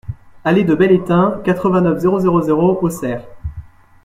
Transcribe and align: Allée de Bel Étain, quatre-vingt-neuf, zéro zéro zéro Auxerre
Allée 0.43 0.63
de 0.63 0.73
Bel 0.73 0.91
Étain, 0.91 1.39
quatre-vingt-neuf, 1.43 1.99
zéro 1.99 2.19
zéro 2.19 2.41
zéro 2.41 2.79
Auxerre 2.81 3.21